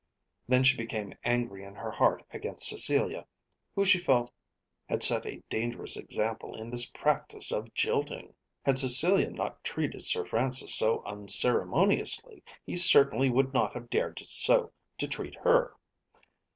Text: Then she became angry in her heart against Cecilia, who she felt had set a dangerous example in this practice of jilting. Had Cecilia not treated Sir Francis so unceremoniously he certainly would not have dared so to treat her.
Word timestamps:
Then 0.47 0.63
she 0.63 0.75
became 0.77 1.13
angry 1.23 1.63
in 1.63 1.75
her 1.75 1.91
heart 1.91 2.23
against 2.33 2.67
Cecilia, 2.67 3.27
who 3.75 3.85
she 3.85 3.99
felt 3.99 4.31
had 4.89 5.03
set 5.03 5.27
a 5.27 5.43
dangerous 5.47 5.95
example 5.95 6.55
in 6.59 6.71
this 6.71 6.87
practice 6.87 7.51
of 7.51 7.71
jilting. 7.75 8.33
Had 8.65 8.79
Cecilia 8.79 9.29
not 9.29 9.63
treated 9.63 10.03
Sir 10.03 10.25
Francis 10.25 10.73
so 10.75 11.03
unceremoniously 11.03 12.41
he 12.65 12.75
certainly 12.77 13.29
would 13.29 13.53
not 13.53 13.73
have 13.75 13.91
dared 13.91 14.17
so 14.25 14.71
to 14.97 15.07
treat 15.07 15.35
her. 15.35 15.75